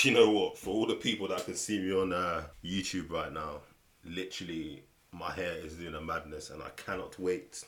[0.00, 0.56] Do you know what?
[0.56, 3.62] For all the people that can see me on uh, YouTube right now,
[4.04, 7.64] literally my hair is doing a madness, and I cannot wait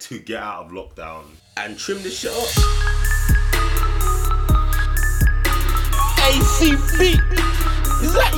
[0.00, 1.24] to get out of lockdown
[1.56, 2.36] and trim this shit up.
[6.20, 7.00] ACB.
[8.02, 8.34] Is that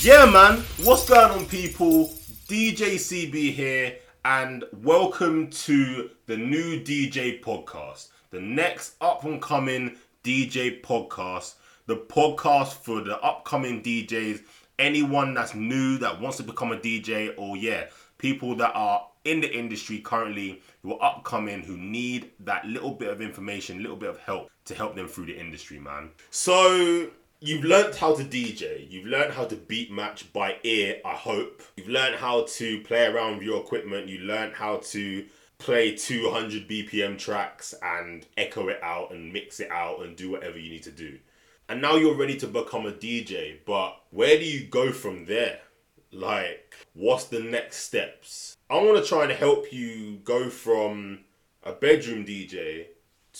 [0.00, 0.30] you, Yeah, yeah?
[0.30, 0.64] man.
[0.84, 2.14] What's going on, people?
[2.48, 9.96] DJ CB here, and welcome to the new DJ podcast, the next up and coming
[10.22, 11.54] DJ podcast,
[11.86, 14.42] the podcast for the upcoming DJs,
[14.78, 17.86] anyone that's new that wants to become a DJ, or yeah,
[18.18, 23.08] people that are in the industry currently who are upcoming who need that little bit
[23.08, 26.10] of information, little bit of help to help them through the industry, man.
[26.28, 27.08] So
[27.40, 31.62] you've learned how to DJ, you've learned how to beat match by ear, I hope.
[31.78, 35.24] You've learned how to play around with your equipment, you learned how to
[35.58, 40.58] play 200 BPM tracks and echo it out and mix it out and do whatever
[40.58, 41.18] you need to do.
[41.68, 45.60] And now you're ready to become a DJ, but where do you go from there?
[46.12, 48.56] Like, what's the next steps?
[48.70, 51.20] I want to try and help you go from
[51.64, 52.86] a bedroom DJ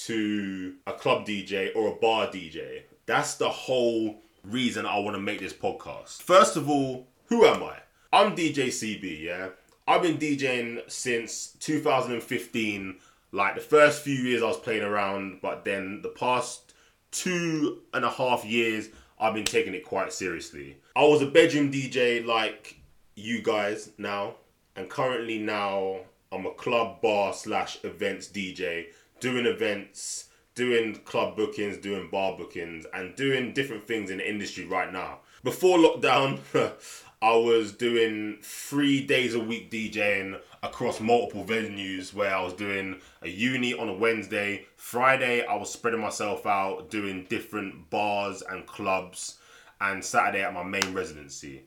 [0.04, 2.82] to a club DJ or a bar DJ.
[3.06, 6.22] That's the whole reason I want to make this podcast.
[6.22, 7.78] First of all, who am I?
[8.12, 9.48] I'm DJ CB, yeah?
[9.88, 12.96] I've been DJing since 2015.
[13.30, 16.74] Like the first few years I was playing around, but then the past
[17.12, 20.78] two and a half years I've been taking it quite seriously.
[20.96, 22.80] I was a bedroom DJ like
[23.14, 24.34] you guys now,
[24.74, 26.00] and currently now
[26.32, 28.86] I'm a club bar slash events DJ,
[29.20, 34.64] doing events, doing club bookings, doing bar bookings, and doing different things in the industry
[34.64, 35.20] right now.
[35.44, 36.40] Before lockdown,
[37.22, 43.00] I was doing three days a week DJing across multiple venues where I was doing
[43.22, 44.66] a uni on a Wednesday.
[44.76, 49.38] Friday, I was spreading myself out doing different bars and clubs,
[49.80, 51.64] and Saturday at my main residency.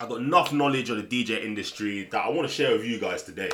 [0.00, 2.98] I got enough knowledge of the DJ industry that I want to share with you
[2.98, 3.50] guys today.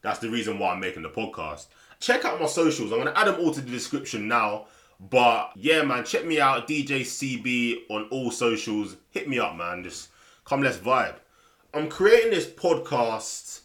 [0.00, 1.66] That's the reason why I'm making the podcast.
[2.00, 2.92] Check out my socials.
[2.92, 4.66] I'm going to add them all to the description now.
[4.98, 8.96] But yeah, man, check me out, DJ CB on all socials.
[9.10, 9.82] Hit me up, man.
[9.82, 10.08] Just
[10.46, 11.16] come, let's vibe.
[11.74, 13.60] I'm creating this podcast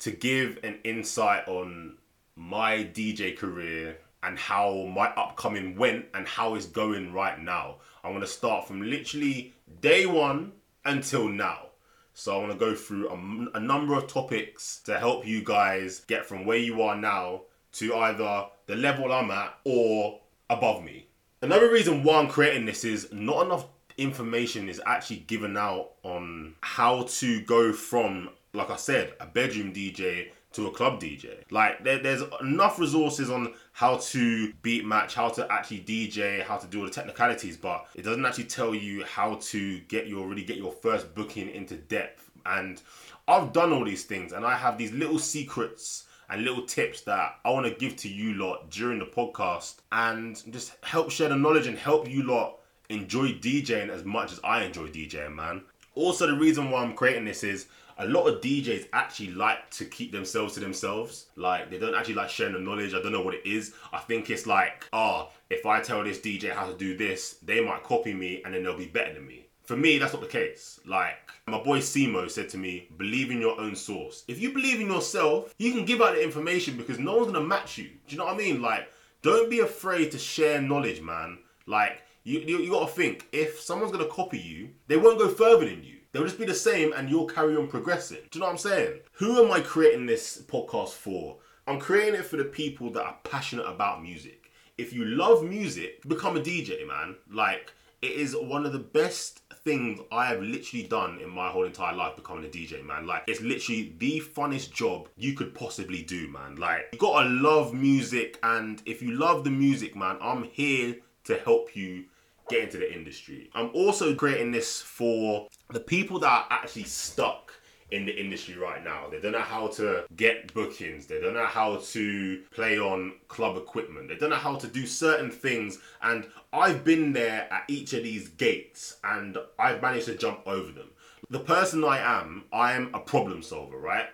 [0.00, 1.96] to give an insight on
[2.36, 7.76] my DJ career and how my upcoming went and how it's going right now.
[8.02, 10.52] I'm to start from literally day one
[10.84, 11.68] until now.
[12.14, 16.00] So I want to go through a, a number of topics to help you guys
[16.00, 17.42] get from where you are now
[17.74, 20.20] to either the level I'm at or
[20.50, 21.06] above me.
[21.42, 23.66] Another reason why I'm creating this is not enough
[23.98, 29.72] information is actually given out on how to go from, like I said, a bedroom
[29.74, 31.42] DJ to a club DJ.
[31.50, 36.56] Like there, there's enough resources on how to beat match, how to actually DJ, how
[36.56, 40.26] to do all the technicalities, but it doesn't actually tell you how to get your
[40.26, 42.30] really get your first booking into depth.
[42.46, 42.80] And
[43.26, 47.36] I've done all these things, and I have these little secrets and little tips that
[47.44, 51.36] I want to give to you lot during the podcast, and just help share the
[51.36, 52.58] knowledge and help you lot
[52.88, 55.62] enjoy DJing as much as I enjoy DJing, man.
[55.94, 57.66] Also, the reason why I'm creating this is
[57.98, 61.26] a lot of DJs actually like to keep themselves to themselves.
[61.36, 62.94] Like they don't actually like sharing the knowledge.
[62.94, 63.74] I don't know what it is.
[63.92, 67.64] I think it's like, oh, if I tell this DJ how to do this, they
[67.64, 69.46] might copy me and then they'll be better than me.
[69.64, 70.80] For me, that's not the case.
[70.86, 71.16] Like
[71.48, 74.24] my boy Simo said to me, believe in your own source.
[74.28, 77.44] If you believe in yourself, you can give out the information because no one's gonna
[77.44, 77.88] match you.
[78.06, 78.62] Do you know what I mean?
[78.62, 78.88] Like,
[79.22, 81.38] don't be afraid to share knowledge, man.
[81.66, 85.64] Like, you, you, you gotta think, if someone's gonna copy you, they won't go further
[85.64, 85.96] than you.
[86.12, 88.18] They'll just be the same and you'll carry on progressing.
[88.30, 89.00] Do you know what I'm saying?
[89.12, 91.38] Who am I creating this podcast for?
[91.66, 94.50] I'm creating it for the people that are passionate about music.
[94.76, 97.16] If you love music, become a DJ, man.
[97.32, 97.72] Like,
[98.02, 101.94] it is one of the best things I have literally done in my whole entire
[101.94, 103.06] life becoming a DJ, man.
[103.06, 106.56] Like, it's literally the funnest job you could possibly do, man.
[106.56, 111.36] Like, you gotta love music, and if you love the music, man, I'm here to
[111.38, 112.04] help you
[112.48, 113.50] get into the industry.
[113.54, 117.52] I'm also creating this for the people that are actually stuck
[117.90, 119.08] in the industry right now.
[119.10, 121.06] They don't know how to get bookings.
[121.06, 124.08] They don't know how to play on club equipment.
[124.08, 125.78] They don't know how to do certain things.
[126.02, 130.70] And I've been there at each of these gates and I've managed to jump over
[130.70, 130.90] them.
[131.30, 134.06] The person I am, I am a problem solver, right?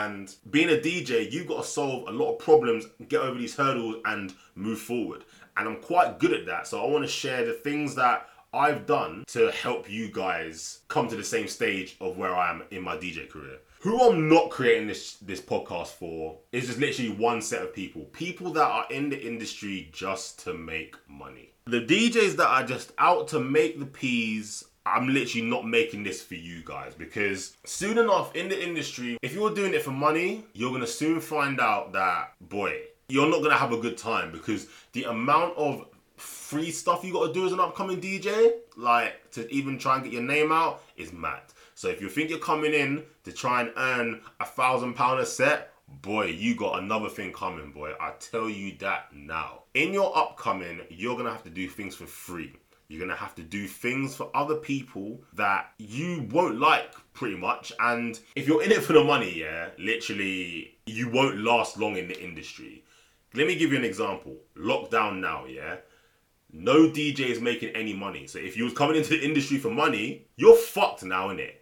[0.00, 3.54] And being a DJ, you've got to solve a lot of problems, get over these
[3.54, 5.24] hurdles, and move forward.
[5.56, 6.66] And I'm quite good at that.
[6.66, 11.08] So I want to share the things that I've done to help you guys come
[11.08, 13.58] to the same stage of where I am in my DJ career.
[13.80, 18.02] Who I'm not creating this this podcast for is just literally one set of people.
[18.12, 21.52] People that are in the industry just to make money.
[21.66, 26.22] The DJs that are just out to make the peas I'm literally not making this
[26.22, 30.44] for you guys because soon enough in the industry, if you're doing it for money,
[30.54, 34.66] you're gonna soon find out that boy, you're not gonna have a good time because
[34.92, 35.86] the amount of
[36.16, 40.12] free stuff you gotta do as an upcoming DJ, like to even try and get
[40.12, 41.42] your name out, is mad.
[41.74, 45.26] So if you think you're coming in to try and earn a thousand pound a
[45.26, 47.92] set, boy, you got another thing coming, boy.
[48.00, 49.62] I tell you that now.
[49.74, 52.52] In your upcoming, you're gonna have to do things for free.
[52.92, 57.72] You're gonna have to do things for other people that you won't like pretty much.
[57.80, 62.06] And if you're in it for the money, yeah, literally, you won't last long in
[62.06, 62.84] the industry.
[63.32, 64.36] Let me give you an example.
[64.58, 65.76] Lockdown now, yeah.
[66.52, 68.26] No DJ is making any money.
[68.26, 71.54] So if you was coming into the industry for money, you're fucked now, innit?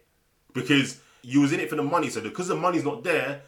[0.51, 2.09] Because you was in it for the money.
[2.09, 3.43] So because the money's not there,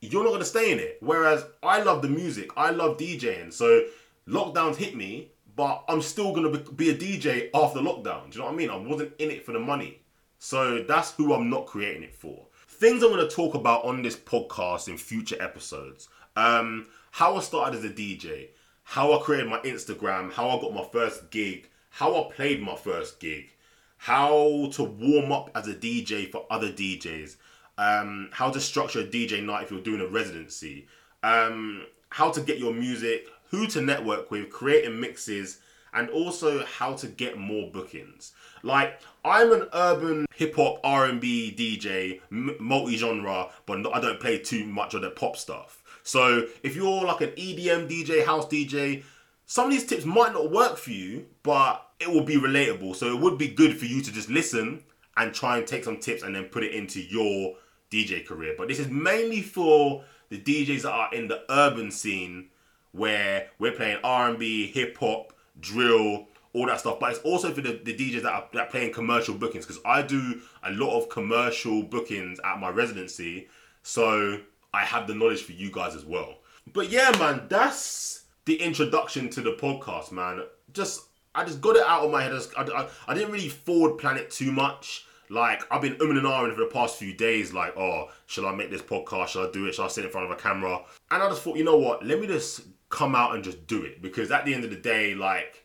[0.00, 0.96] you're not gonna stay in it.
[1.00, 3.52] Whereas I love the music, I love DJing.
[3.52, 3.82] So
[4.26, 8.30] lockdowns hit me, but I'm still gonna be a DJ after lockdown.
[8.30, 8.70] Do you know what I mean?
[8.70, 10.00] I wasn't in it for the money,
[10.38, 12.46] so that's who I'm not creating it for.
[12.66, 16.08] Things I'm gonna talk about on this podcast in future episodes.
[16.36, 18.48] Um, how I started as a DJ,
[18.82, 22.74] how I created my Instagram, how I got my first gig, how I played my
[22.74, 23.50] first gig,
[23.96, 27.36] how to warm up as a DJ for other DJs,
[27.78, 30.86] um, how to structure a DJ night if you're doing a residency,
[31.22, 35.60] um, how to get your music who to network with, creating mixes,
[35.92, 38.32] and also how to get more bookings.
[38.62, 44.64] Like I'm an urban hip hop R&B DJ, m- multi-genre, but I don't play too
[44.64, 45.82] much of the pop stuff.
[46.02, 49.04] So if you're like an EDM DJ, house DJ,
[49.46, 52.96] some of these tips might not work for you, but it will be relatable.
[52.96, 54.82] So it would be good for you to just listen
[55.16, 57.54] and try and take some tips and then put it into your
[57.90, 58.54] DJ career.
[58.58, 62.48] But this is mainly for the DJs that are in the urban scene
[62.94, 67.00] where we're playing R&B, hip hop, drill, all that stuff.
[67.00, 69.82] But it's also for the, the DJs that are, that are playing commercial bookings because
[69.84, 73.48] I do a lot of commercial bookings at my residency.
[73.82, 74.40] So
[74.72, 76.36] I have the knowledge for you guys as well.
[76.72, 80.42] But yeah, man, that's the introduction to the podcast, man.
[80.72, 81.02] Just
[81.34, 82.32] I just got it out of my head.
[82.56, 85.06] I, I, I didn't really forward plan it too much.
[85.30, 87.52] Like I've been umming and ahhing for the past few days.
[87.52, 89.28] Like, oh, shall I make this podcast?
[89.28, 89.74] Shall I do it?
[89.74, 90.80] Shall I sit in front of a camera?
[91.10, 92.04] And I just thought, you know what?
[92.04, 92.62] Let me just
[92.94, 95.64] come out and just do it because at the end of the day, like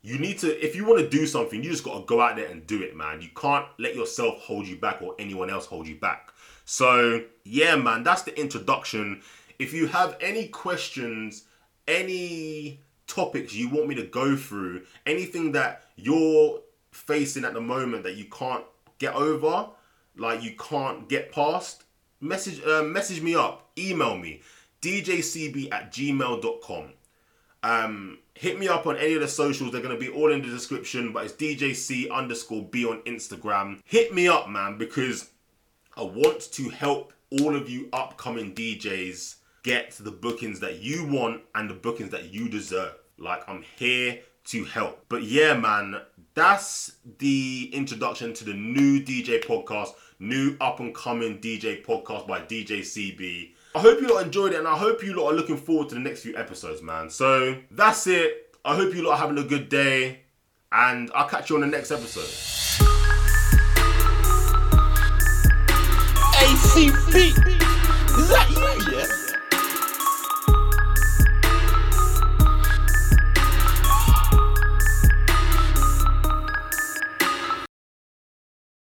[0.00, 2.36] you need to if you want to do something, you just got to go out
[2.36, 3.20] there and do it, man.
[3.20, 6.32] You can't let yourself hold you back or anyone else hold you back.
[6.64, 9.22] So, yeah, man, that's the introduction.
[9.58, 11.44] If you have any questions,
[11.88, 16.60] any topics you want me to go through, anything that you're
[16.92, 18.64] facing at the moment that you can't
[19.00, 19.70] get over,
[20.16, 21.82] like you can't get past,
[22.20, 24.42] message uh, message me up, email me
[24.80, 26.92] djcb at gmail.com.
[27.62, 29.72] Um, hit me up on any of the socials.
[29.72, 33.80] They're going to be all in the description, but it's DJC underscore B on Instagram.
[33.84, 35.30] Hit me up, man, because
[35.96, 41.42] I want to help all of you upcoming DJs get the bookings that you want
[41.54, 42.94] and the bookings that you deserve.
[43.18, 45.04] Like, I'm here to help.
[45.08, 46.00] But yeah, man,
[46.34, 49.90] that's the introduction to the new DJ podcast,
[50.20, 53.52] new up and coming DJ podcast by DJ CB.
[53.74, 55.94] I hope you lot enjoyed it and I hope you lot are looking forward to
[55.94, 57.10] the next few episodes, man.
[57.10, 58.56] So that's it.
[58.64, 60.20] I hope you lot are having a good day
[60.72, 62.24] and I'll catch you on the next episode.
[66.40, 67.14] ACB!
[68.18, 69.27] Is that you, yeah?